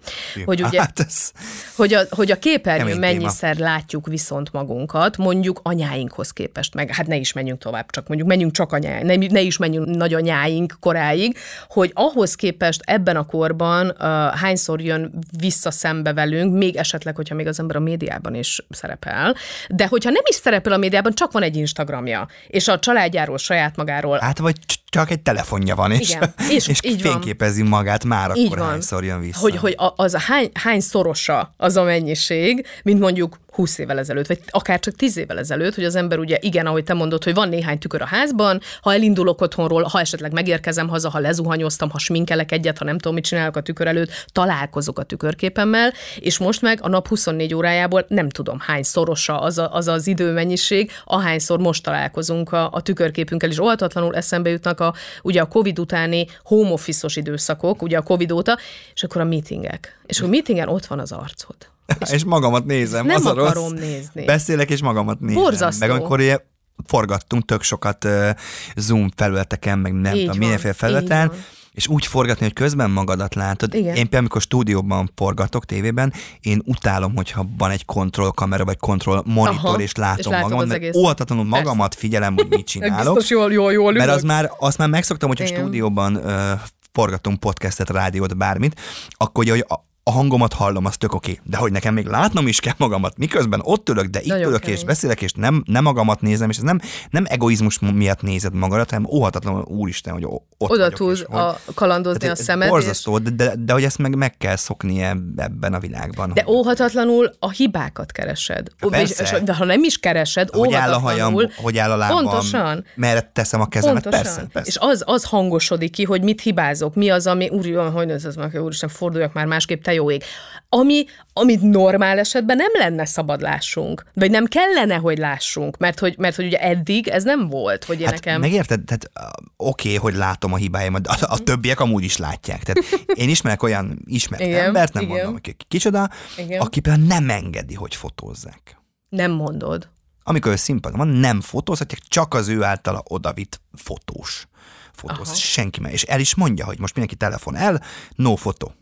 [0.45, 1.33] Hogy ugye, Hát ez,
[1.77, 3.13] hogy a, hogy a képernyőn Kemény téma.
[3.13, 8.29] mennyiszer látjuk viszont magunkat, mondjuk anyáinkhoz képest, meg hát ne is menjünk tovább, csak mondjuk
[8.29, 13.87] menjünk csak anyáink, ne, ne is menjünk nagyanyáink koráig, hogy ahhoz képest ebben a korban
[13.87, 13.97] uh,
[14.35, 19.35] hányszor jön vissza szembe velünk, még esetleg, hogyha még az ember a médiában is szerepel,
[19.69, 23.77] de hogyha nem is szerepel a médiában, csak van egy Instagramja, és a családjáról, saját
[23.77, 24.57] magáról, hát vagy
[24.93, 27.13] csak egy telefonja van, és, Igen, és és így van.
[27.13, 28.69] fényképezi magát, már Így akkor van.
[28.69, 29.41] hányszor jön vissza.
[29.41, 34.27] Hogy, hogy az a hány, hány szorosa az a mennyiség, mint mondjuk 20 évvel ezelőtt,
[34.27, 37.35] vagy akár csak 10 évvel ezelőtt, hogy az ember ugye, igen, ahogy te mondod, hogy
[37.35, 41.99] van néhány tükör a házban, ha elindulok otthonról, ha esetleg megérkezem haza, ha lezuhanyoztam, ha
[41.99, 46.63] sminkelek egyet, ha nem tudom, mit csinálok a tükör előtt, találkozok a tükörképemmel, és most
[46.63, 51.59] meg a nap 24 órájából nem tudom hány szorosa az a, az, az időmennyiség, ahányszor
[51.59, 56.71] most találkozunk a, a tükörképünkkel, és óhatatlanul eszembe jutnak a, ugye a Covid utáni home
[56.71, 58.59] office-os időszakok, ugye a Covid óta,
[58.95, 60.01] és akkor a meetingek.
[60.07, 61.72] És a meetingen ott van az arcod.
[62.13, 63.49] És magamat nézem, Nem az a rossz.
[63.51, 64.25] akarom nézni.
[64.25, 65.43] Beszélek, és magamat nézem.
[65.43, 65.87] Borzasztó.
[65.87, 66.39] Meg amikor ugye
[66.87, 68.31] forgattunk tök sokat uh,
[68.77, 71.33] Zoom felületeken, meg nem tudom, mindenféle felületen,
[71.73, 73.75] és úgy forgatni, hogy közben magadat látod.
[73.75, 73.87] Igen.
[73.87, 79.65] Én például, amikor stúdióban forgatok tévében, én utálom, hogyha van egy kontrollkamera, vagy kontroll monitor,
[79.71, 81.03] Aha, és látom és látod magamat, az mert egészet.
[81.03, 83.15] óhatatlanul magamat figyelem, hogy mit csinálok.
[83.15, 85.59] Biztos jól, jól, jól Mert az már, azt már megszoktam, hogyha Igen.
[85.61, 86.53] stúdióban ö,
[86.93, 89.67] forgatunk podcastet, rádiót, bármit, akkor ugye, hogy
[90.05, 91.41] a, hangomat hallom, az tök oké.
[91.45, 94.67] De hogy nekem még látnom is kell magamat, miközben ott ülök, de itt Nagyon ülök
[94.67, 98.91] és beszélek, és nem, nem magamat nézem, és ez nem, nem egoizmus miatt nézed magadat,
[98.91, 102.67] hanem óhatatlanul, úristen, hogy ott Oda tudsz és hogy- a, kalandozni Tehát a ez szemed,
[102.67, 106.33] és, Borzasztó, de, de, de, hogy ezt meg, meg kell szokni eb- ebben a világban.
[106.35, 108.67] de óhatatlanul a hibákat keresed.
[108.81, 109.23] Ha persze.
[109.23, 111.33] És, és, de ha nem is keresed, hogy áll a óhatatlanul...
[111.33, 112.85] hajam, hogy áll a lábam, Pontosan.
[112.95, 114.25] merre teszem a kezemet, Pontosan.
[114.25, 114.69] persze, persze.
[114.69, 118.59] És az, az hangosodik ki, hogy mit hibázok, mi az, ami, úr, hogy ez már,
[118.59, 120.25] úristen, forduljak már másképp, te jó ég.
[120.69, 126.15] Ami, amit normál esetben nem lenne szabad lássunk, vagy nem kellene, hogy lássunk, mert hogy,
[126.19, 128.41] mert hogy ugye eddig ez nem volt, hogy én Hát nekem...
[128.41, 128.81] megérted?
[128.85, 129.11] Tehát
[129.57, 132.63] oké, okay, hogy látom a hibáimat, a, a többiek amúgy is látják.
[132.63, 135.15] Tehát én ismerek olyan ismert Igen, embert, nem igen.
[135.15, 136.61] mondom, hogy ki- kicsoda, Igen.
[136.61, 138.81] aki például nem engedi, hogy fotózzák.
[139.09, 139.89] Nem mondod.
[140.25, 144.47] Amikor ő színpadon van, nem fotózhatják, csak az ő általa odavitt fotós.
[144.93, 145.35] Fotóz Aha.
[145.35, 145.93] senki más.
[145.93, 147.83] És el is mondja, hogy most mindenki telefon el,
[148.15, 148.75] no fotó.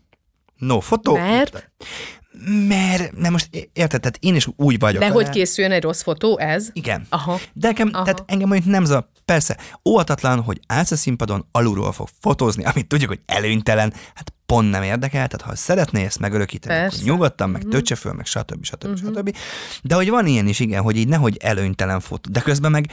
[0.61, 1.13] No fotó.
[1.13, 1.71] Mert?
[2.67, 5.01] Mert, nem most érted, tehát én is úgy vagyok.
[5.01, 6.69] De hogy készüljön egy rossz fotó, ez?
[6.73, 7.05] Igen.
[7.09, 7.39] Aha.
[7.53, 8.03] De nekem, Aha.
[8.03, 9.09] tehát engem mondjuk nem zavar.
[9.25, 9.57] Persze,
[9.89, 14.83] óhatatlan, hogy állsz a színpadon, alulról fog fotózni, amit tudjuk, hogy előnytelen, hát pont nem
[14.83, 17.03] érdekel, tehát ha szeretné ezt megörökíteni, akkor Persze.
[17.03, 17.11] Mhm.
[17.11, 18.63] nyugodtan, meg töcse föl, meg stb.
[18.63, 18.97] stb.
[18.97, 19.35] stb.
[19.83, 22.91] De hogy van ilyen is, igen, hogy így nehogy előnytelen fotó, de közben meg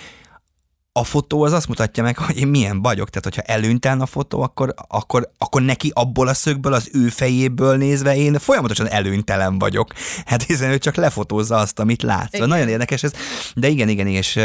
[0.99, 3.09] a fotó az azt mutatja meg, hogy én milyen vagyok.
[3.09, 7.77] Tehát, hogyha előnytelen a fotó, akkor, akkor, akkor neki abból a szögből, az ő fejéből
[7.77, 9.93] nézve én folyamatosan előnytelen vagyok.
[10.25, 12.31] Hát hiszen ő csak lefotózza azt, amit látsz.
[12.33, 12.49] Szóval Igen.
[12.49, 13.13] nagyon érdekes ez.
[13.55, 14.39] De igen, igen, és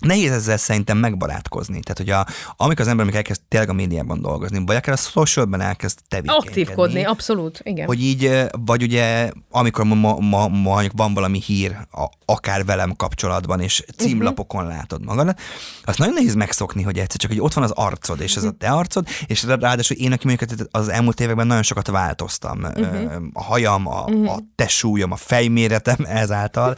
[0.00, 1.80] Nehéz ezzel szerintem megbarátkozni.
[1.80, 4.96] Tehát, hogy a, amikor az ember amikor elkezd tényleg a médiában dolgozni, vagy akár a
[4.96, 6.48] socialben elkezd tevékenykedni.
[6.48, 7.86] Aktívkodni, abszolút, igen.
[7.86, 13.60] Hogy így, vagy ugye, amikor ma, ma, ma, van valami hír, a, akár velem kapcsolatban,
[13.60, 14.76] és címlapokon uh-huh.
[14.76, 15.36] látod magad,
[15.84, 18.50] azt nagyon nehéz megszokni, hogy egyszer csak hogy ott van az arcod, és ez a
[18.50, 23.12] te arcod, és rá- ráadásul én, aki mondjuk az elmúlt években nagyon sokat változtam, uh-huh.
[23.32, 24.32] a hajam, a, uh-huh.
[24.32, 26.76] a testsúlyom, a fejméretem ezáltal,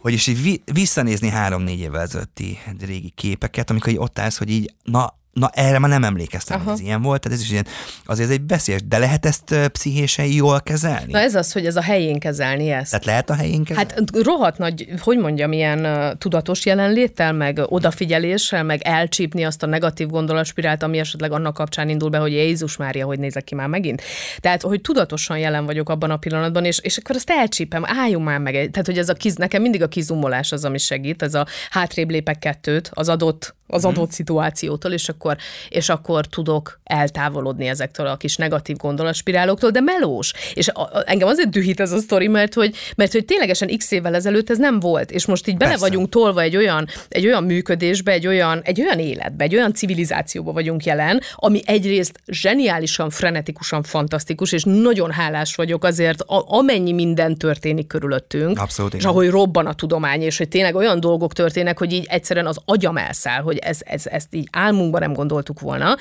[0.00, 4.50] hogy is így vi- visszanézni három-négy évvel ezelőtti régi képeket, amikor így ott állsz, hogy
[4.50, 6.76] így, na, na erre már nem emlékeztem, hogy Aha.
[6.76, 7.66] ez ilyen volt, tehát ez is ilyen,
[8.04, 11.12] azért ez egy veszélyes, de lehet ezt pszichésen jól kezelni?
[11.12, 12.90] Na ez az, hogy ez a helyén kezelni ezt.
[12.90, 13.90] Tehát lehet a helyén kezelni?
[13.90, 19.66] Hát rohadt nagy, hogy mondjam, ilyen uh, tudatos jelenléttel, meg odafigyeléssel, meg elcsípni azt a
[19.66, 23.68] negatív gondolatspirált, ami esetleg annak kapcsán indul be, hogy Jézus Mária, hogy nézek ki már
[23.68, 24.02] megint.
[24.38, 28.38] Tehát, hogy tudatosan jelen vagyok abban a pillanatban, és, és akkor azt elcsípem, álljunk már
[28.38, 28.52] meg.
[28.52, 32.10] Tehát, hogy ez a kiz, nekem mindig a kizumolás az, ami segít, ez a hátrébb
[32.10, 35.21] lépek kettőt az adott az adott szituációtól, és akkor,
[35.68, 40.32] és akkor tudok eltávolodni ezektől a kis negatív gondolatspiráloktól, de melós.
[40.54, 43.90] És a, a, engem azért dühít ez a sztori, mert hogy, mert hogy ténylegesen x
[43.90, 45.86] évvel ezelőtt ez nem volt, és most így bele Persze.
[45.86, 50.52] vagyunk tolva egy olyan, egy olyan működésbe, egy olyan, egy olyan életbe, egy olyan civilizációba
[50.52, 57.36] vagyunk jelen, ami egyrészt zseniálisan, frenetikusan fantasztikus, és nagyon hálás vagyok azért, a, amennyi minden
[57.36, 59.10] történik körülöttünk, Abszolút, és igen.
[59.10, 62.96] ahogy robban a tudomány, és hogy tényleg olyan dolgok történnek, hogy így egyszerűen az agyam
[62.96, 65.96] elszáll, hogy ez, ez, ezt így álmunkban nem gondoltuk volna,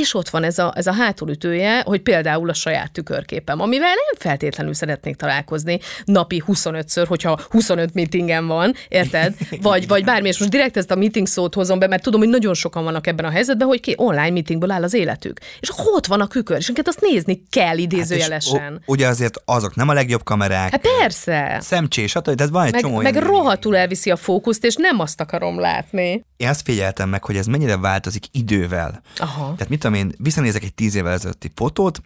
[0.00, 4.18] és ott van ez a, ez a hátulütője, hogy például a saját tükörképem, amivel nem
[4.18, 9.34] feltétlenül szeretnék találkozni napi 25-ször, hogyha 25 meetingen van, érted?
[9.62, 12.28] Vagy, vagy bármi, és most direkt ezt a meeting szót hozom be, mert tudom, hogy
[12.28, 15.38] nagyon sokan vannak ebben a helyzetben, hogy ki online meetingből áll az életük.
[15.60, 18.72] És ott van a kükör, és neked azt nézni kell Hát idézőjelesen.
[18.74, 21.58] u- ugye azért azok nem a legjobb kamerák, Hát persze.
[21.60, 22.34] szemcsés, stb.
[22.34, 25.60] Tehát van egy Meg, csomó meg olyan- rohadtul elviszi a fókuszt, és nem azt akarom
[25.60, 26.24] látni.
[26.36, 29.02] Én azt figyeltem meg, hogy ez mennyire változik idővel.
[29.16, 29.42] Aha.
[29.56, 32.00] Tehát mit tudom én, visszanézek egy tíz évvel ezelőtti fotót,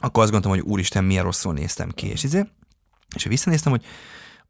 [0.00, 2.44] akkor azt gondoltam, hogy úristen, milyen rosszul néztem ki, és izé,
[3.14, 3.84] és visszanéztem, hogy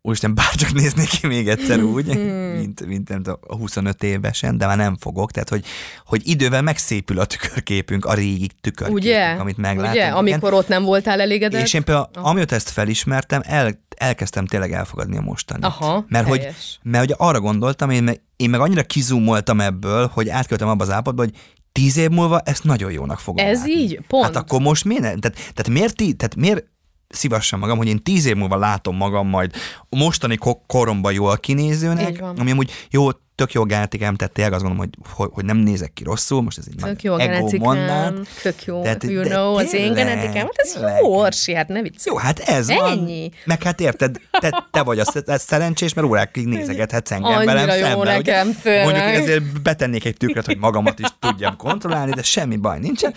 [0.03, 2.07] úristen, bárcsak néznék ki még egyszer úgy,
[2.59, 5.65] mint, mint nem tudom, a 25 évesen, de már nem fogok, tehát hogy,
[6.05, 9.25] hogy idővel megszépül a tükörképünk, a régi tükörképünk, Ugye?
[9.25, 9.93] amit meglátunk.
[9.93, 10.05] Ugye?
[10.05, 10.17] igen.
[10.17, 11.63] Amikor ott nem voltál elégedett?
[11.63, 15.65] És én például, amióta ezt felismertem, el, elkezdtem tényleg elfogadni a mostanit.
[15.65, 16.49] Aha, mert hogy,
[16.83, 21.23] mert hogy arra gondoltam, én én meg annyira kizumoltam ebből, hogy átköltem abba az állapotba,
[21.23, 21.35] hogy
[21.79, 23.73] tíz év múlva ezt nagyon jónak fogom Ez látni.
[23.73, 24.01] így?
[24.09, 24.25] Pont.
[24.25, 25.19] Hát akkor most miért nem?
[25.19, 26.65] Tehát, tehát miért, ti, tehát miért
[27.09, 29.55] szívassam magam, hogy én tíz év múlva látom magam majd
[29.89, 33.09] mostani ko- koromban jól kinézőnek, ami amúgy jó,
[33.39, 36.59] tök jó genetikám, tehát tényleg azt gondolom, hogy, hogy, hogy nem nézek ki rosszul, most
[36.59, 38.29] ez egy Tök jó ego mondat.
[38.43, 41.01] tök jó, Tehát, you de know, az én tényleg, genetikám, hát ez tényleg.
[41.03, 42.05] jó, Orsi, hát ne vicc.
[42.07, 43.21] Jó, hát ez Ennyi.
[43.21, 43.33] van.
[43.45, 47.69] Meg hát érted, te, te vagy a sz- szerencsés, mert órákig nézegethetsz engem Annyira velem
[47.79, 47.99] jó szemben.
[47.99, 48.17] ugye?
[48.17, 48.85] nekem, tényleg.
[48.85, 53.15] Mondjuk, ezért betennék egy tükröt, hogy magamat is tudjam kontrollálni, de semmi baj nincsen.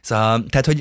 [0.00, 0.76] Szóval, tehát, hogy,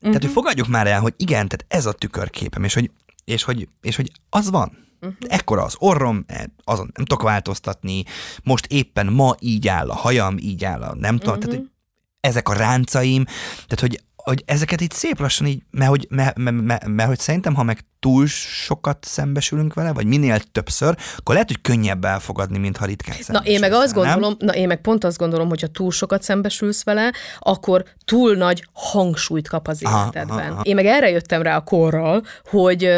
[0.00, 0.24] tehát, Mhm.
[0.24, 2.90] hogy fogadjuk már el, hogy igen, tehát ez a tükörképem, és hogy,
[3.24, 4.88] és hogy, és hogy az van.
[5.00, 5.12] Mhm.
[5.28, 8.04] Ekkora az orrom, e, azon nem tudok változtatni,
[8.42, 11.56] most éppen ma így áll a hajam, így áll a nem tudom, tehát, Mhm.
[11.64, 11.70] hogy
[12.20, 16.56] ezek a ráncaim, tehát hogy, hogy ezeket itt szép lassan így, mert hogy, mert, mert,
[16.60, 21.48] mert, mert hogy szerintem, ha meg túl sokat szembesülünk vele, vagy minél többször, akkor lehet,
[21.50, 24.12] hogy könnyebb elfogadni, mint ha ritkán Na én meg azt vele, nem?
[24.20, 28.34] gondolom, na én meg pont azt gondolom, hogy ha túl sokat szembesülsz vele, akkor túl
[28.34, 30.38] nagy hangsúlyt kap az Aha, életedben.
[30.38, 30.60] aha, aha.
[30.62, 32.88] Én meg erre jöttem rá a korral, hogy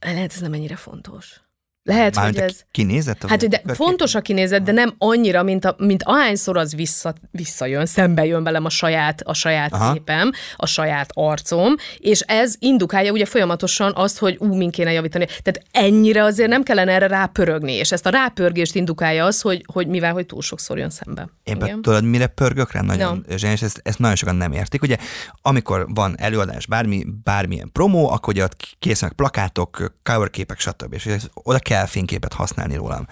[0.00, 1.40] lehet ez nem ennyire fontos.
[1.82, 2.60] Lehet, Mármint hogy ez...
[2.70, 3.24] kinézet?
[3.28, 7.86] Hát, de fontos a kinézet, de nem annyira, mint, a, mint ahányszor az vissza, visszajön,
[7.86, 9.92] szembe jön velem a saját, a saját Aha.
[9.92, 15.26] képem, a saját arcom, és ez indukálja ugye folyamatosan azt, hogy ú, min kéne javítani.
[15.26, 19.86] Tehát ennyire azért nem kellene erre rápörögni, és ezt a rápörgést indukálja az, hogy, hogy
[19.86, 21.28] mivel, hogy túl sokszor jön szembe.
[21.42, 23.36] Én pedig tudod, mire pörgök rá nagyon no.
[23.36, 24.82] zseniás, ezt, ezt nagyon sokan nem értik.
[24.82, 24.96] Ugye,
[25.42, 30.92] amikor van előadás, bármi, bármilyen promó, akkor ugye ott készülnek plakátok, coverképek, stb.
[30.92, 33.06] És oda kell fényképet használni rólam.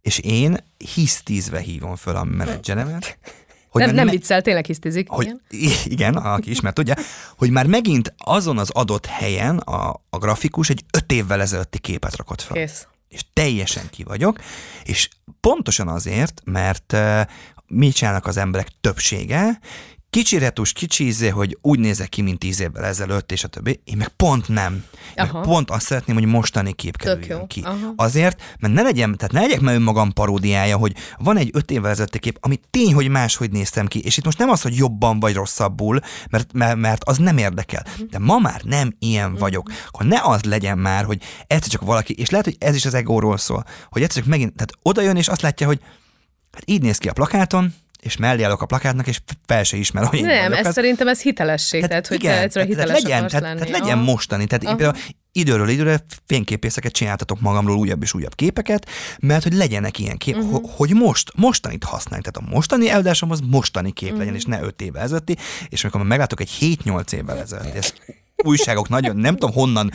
[0.00, 0.56] És én
[0.94, 3.18] hisztízve hívom föl a menedzseremet,
[3.68, 5.08] hogy nem, nem me- viccel, tényleg hisztizik.
[5.08, 5.32] hogy
[5.84, 6.14] igen.
[6.36, 6.94] aki ismer tudja,
[7.36, 12.16] hogy már megint azon az adott helyen a, a grafikus egy öt évvel ezelőtti képet
[12.16, 12.86] rakott fel Kész.
[13.08, 14.40] és teljesen ki vagyok,
[14.84, 15.08] és
[15.40, 17.20] pontosan azért, mert uh,
[17.66, 19.60] mit csinálnak az emberek többsége,
[20.10, 23.80] kicsi retus, kicsi ízé, hogy úgy nézek ki, mint tíz évvel ezelőtt, és a többi.
[23.84, 24.84] Én meg pont nem.
[25.14, 27.60] Meg pont azt szeretném, hogy mostani kép kerüljön ki.
[27.60, 27.92] Aha.
[27.96, 31.90] Azért, mert ne legyen, tehát ne legyek már önmagam paródiája, hogy van egy öt évvel
[31.90, 35.20] ezelőtti kép, ami tény, hogy máshogy néztem ki, és itt most nem az, hogy jobban
[35.20, 37.84] vagy rosszabbul, mert, mert, mert az nem érdekel.
[37.96, 38.08] Mhm.
[38.10, 39.70] De ma már nem ilyen vagyok.
[39.86, 42.94] Akkor ne az legyen már, hogy egyszer csak valaki, és lehet, hogy ez is az
[42.94, 45.80] egóról szól, hogy egyszer csak megint, tehát oda jön, és azt látja, hogy
[46.52, 50.04] hát így néz ki a plakáton, és mellé állok a plakátnak, és fel se ismer,
[50.04, 50.74] hogy én Nem, vagyok ez az.
[50.74, 53.60] szerintem ez hitelesség, tehát, hogy te egyszerűen tehát, hiteles legyen, tehát, lenni.
[53.60, 54.10] tehát legyen Aha.
[54.10, 54.46] mostani.
[54.46, 58.88] Tehát én például időről időre fényképészeket csináltatok magamról újabb és újabb képeket,
[59.20, 60.44] mert hogy legyenek ilyen kép, Mhm.
[60.46, 60.70] uh-huh.
[60.76, 62.24] hogy most, mostanit használni.
[62.30, 64.18] Tehát a mostani előadásom az mostani kép Mhm.
[64.20, 64.32] uh-huh.
[64.34, 65.36] legyen, és ne 5 évvel ezelőtti,
[65.68, 67.92] és amikor meglátok egy 7-8 évvel ezelőtti, ez
[68.42, 69.90] újságok nagyon, nem tudom honnan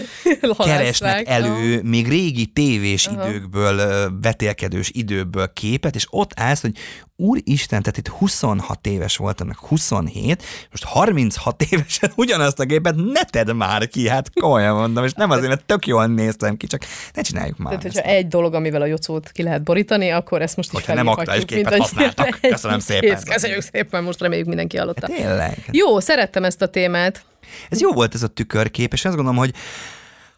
[0.58, 6.72] keresnek elő még régi tévés időkből, ö, vetélkedős időből képet, és ott állsz, hogy
[7.18, 13.24] úristen, tehát itt 26 éves voltam, meg 27, most 36 évesen ugyanazt a képet ne
[13.24, 16.82] tedd már ki, hát komolyan mondom, és nem azért, mert tök jól néztem ki, csak
[17.14, 17.96] ne csináljuk már Tehát, ezt.
[17.96, 21.08] hogyha egy dolog, amivel a jocót ki lehet borítani, akkor ezt most is Hogyha nem
[21.08, 21.82] aktuális képet mindannyian.
[22.14, 22.40] használtak.
[22.52, 23.10] Köszönöm szépen.
[23.16, 25.08] Kész, köszönjük szépen, most reméljük mindenki hallotta.
[25.08, 25.70] Tényleg.
[25.72, 27.26] Jó, szerettem ezt a témát.
[27.70, 29.54] Ez jó volt ez a tükörkép, és azt gondolom, hogy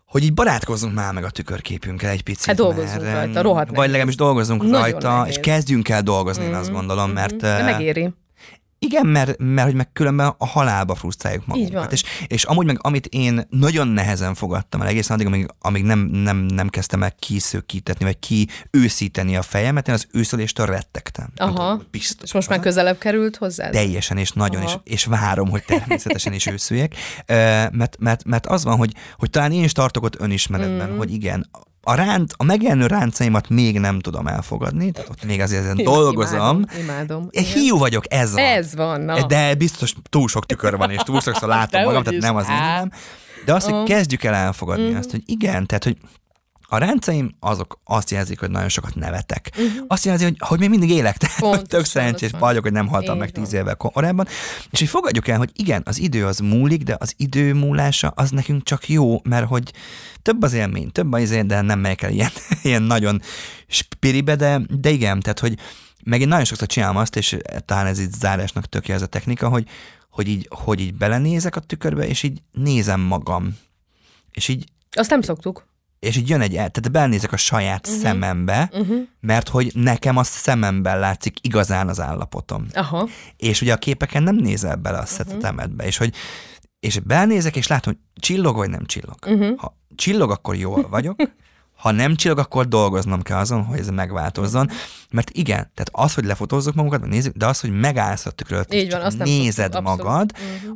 [0.08, 2.46] hogy így barátkozzunk már meg a tükörképünkkel egy picit.
[2.46, 3.90] Hát dolgozzunk mert, rajta, rohadt Vagy nehéz.
[3.90, 5.36] legalábbis dolgozzunk Nagyon rajta, nehéz.
[5.38, 7.36] és kezdjünk el dolgozni, én azt gondolom, mert...
[7.36, 8.14] De eh, megéri.
[8.80, 11.74] Igen, mert, mert hogy meg különben a halálba frusztráljuk magunkat.
[11.74, 11.88] van.
[11.92, 16.00] És, és amúgy meg, amit én nagyon nehezen fogadtam el egészen addig, amíg, amíg nem,
[16.00, 21.30] nem, nem kezdtem el kiszökítetni, vagy kiőszíteni a fejemet, én az őszöléstől rettegtem.
[21.36, 21.50] Aha.
[21.52, 22.24] tudom, Biztos.
[22.24, 23.70] És most már közelebb került hozzá?
[23.70, 24.82] Teljesen, és nagyon, és, Aha.
[24.84, 26.96] és várom, hogy természetesen is őszüljek,
[27.72, 30.98] mert, mert, mert az van, hogy, hogy talán én is tartok ott önismeretben, Mm.
[30.98, 31.50] hogy igen,
[31.90, 36.40] a, ránc, a megjelenő ráncaimat még nem tudom elfogadni, tehát ott még azért ezen dolgozom.
[36.40, 36.66] Imádom.
[36.80, 37.28] imádom.
[37.32, 38.44] Én hiú vagyok, ez van.
[38.44, 39.26] Ez van, na.
[39.26, 42.56] De biztos túl sok tükör van, és túl sokszor látom magam, tehát nem az én
[42.56, 42.74] Á.
[42.74, 42.92] hibám.
[43.46, 44.98] De azt, hogy kezdjük el elfogadni Mhm.
[44.98, 45.98] azt, hogy igen, tehát, hogy
[46.70, 49.52] a ráncaim azok azt jelzik, hogy nagyon sokat nevetek.
[49.88, 53.14] Azt jelzi, hogy, hogy még mindig élek, tehát Pontosan, tök szerencsés vagyok, hogy nem haltam
[53.14, 54.28] Így meg tíz évvel korábban.
[54.70, 58.30] És hogy fogadjuk el, hogy igen, az idő az múlik, de az idő múlása az
[58.30, 59.74] nekünk csak jó, mert hogy
[60.22, 62.32] több az élmény, több az élmény, de nem megyek el ilyen,
[62.64, 63.22] ilyen nagyon
[63.68, 65.58] spiribe, de, de igen, tehát hogy
[66.04, 69.06] meg én nagyon sokszor csinálom azt, és talán ez itt zárásnak tök jó ez a
[69.06, 69.68] technika, hogy,
[70.10, 73.58] hogy, így, hogy így belenézek a tükörbe, és így nézem magam.
[74.32, 75.68] És így Azt nem szoktuk.
[76.00, 78.02] És így jön egy tehát belenézek a saját uh-huh.
[78.02, 78.98] szemembe, uh-huh.
[79.20, 82.68] mert hogy nekem a szememben látszik igazán az állapotom.
[82.74, 83.08] Aha.
[83.38, 86.14] És ugye a képeken nem nézel bele a szetetemedbe, és hogy
[86.80, 89.18] és belenézek, és látom, hogy csillog vagy nem csillog.
[89.28, 89.58] Uh-huh.
[89.58, 91.22] Ha csillog, akkor jól vagyok,
[91.78, 94.70] ha nem csillog, akkor dolgoznom kell azon, hogy ez megváltozzon.
[95.12, 98.32] Mert igen, tehát az, hogy lefotózzuk magunkat, nézzük, de az, hogy megállsz a
[98.70, 100.04] Így van, azt nem nézed abszolút.
[100.04, 100.72] magad, Mhm.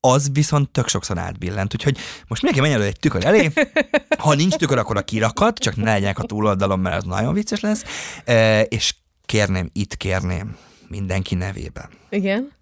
[0.00, 1.74] Az viszont tök sokszor átbillent.
[1.74, 3.52] Úgyhogy most mindenki menjen elő egy tükör elé,
[4.18, 7.60] ha nincs tükör, akkor a kirakat, csak ne legyenek a túloldalon, mert az nagyon vicces
[7.60, 7.84] lesz,
[8.24, 8.94] e, és
[9.26, 10.56] kérném, itt kérném
[10.88, 12.52] mindenki nevében Igen.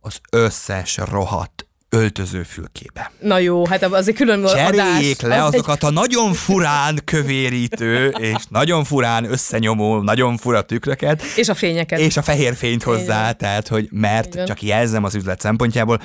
[0.00, 3.10] az összes rohadt öltözőfülkébe.
[3.20, 5.36] Na jó, hát azért külön Cseréljék adás.
[5.36, 11.28] le Az azokat a nagyon furán kövérítő, és nagyon furán összenyomó, nagyon fura tükröket, Egy...
[11.36, 11.98] És a fényeket.
[11.98, 13.36] és a fehér fényt hozzá, Igen.
[13.36, 14.46] tehát, hogy mert Igen.
[14.46, 16.00] csak jelzem az üzlet szempontjából,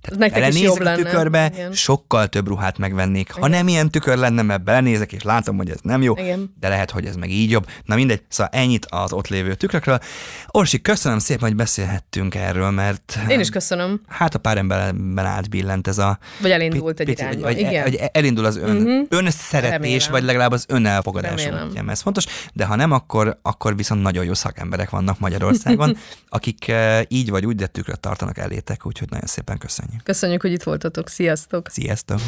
[0.00, 1.02] tehát Nektek belenézek a lenne.
[1.02, 1.72] tükörbe, Igen.
[1.72, 3.32] sokkal több ruhát megvennék.
[3.32, 6.54] Ha nem ilyen tükör lenne, mert belenézek, és látom, hogy ez nem jó, Igen.
[6.60, 7.66] de lehet, hogy ez meg így jobb.
[7.84, 9.98] Na mindegy, szóval ennyit az ott lévő tükrökről.
[10.46, 14.00] Orsi, köszönöm szépen, hogy beszélhettünk erről, mert Én is köszönöm.
[14.08, 16.18] hát a pár emberben átbillent ez a...
[16.40, 17.42] Vagy elindult egy irányba.
[17.42, 17.82] Vagy, vagy, Igen.
[17.82, 19.06] vagy elindul az ön, uh-huh.
[19.08, 20.10] önszeretés, Remélem.
[20.10, 21.90] vagy legalább az önelfogadás útján.
[21.90, 25.96] Ez fontos, de ha nem, akkor, akkor viszont nagyon jó szakemberek vannak Magyarországon,
[26.28, 29.89] akik eh, így vagy úgy, de tükröt tartanak elétek, úgyhogy nagyon szépen köszönjük.
[30.02, 31.08] Köszönjük, hogy itt voltatok.
[31.08, 31.68] Sziasztok!
[31.68, 32.20] Sziasztok!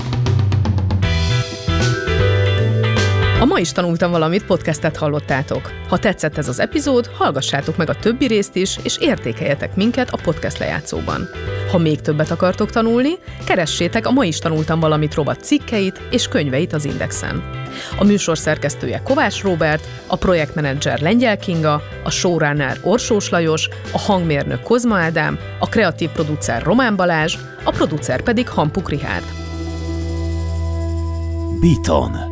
[3.42, 5.70] A ma is tanultam valamit, podcastet hallottátok.
[5.88, 10.18] Ha tetszett ez az epizód, hallgassátok meg a többi részt is, és értékeljetek minket a
[10.22, 11.28] podcast lejátszóban.
[11.70, 13.10] Ha még többet akartok tanulni,
[13.44, 17.42] keressétek a Ma is tanultam valamit rovat cikkeit és könyveit az Indexen.
[17.98, 24.62] A műsor szerkesztője Kovács Róbert, a projektmenedzser Lengyel Kinga, a showrunner Orsós Lajos, a hangmérnök
[24.62, 29.26] Kozma Ádám, a kreatív producer Román Balázs, a producer pedig Hampuk Rihárd.
[31.60, 32.31] Beaton.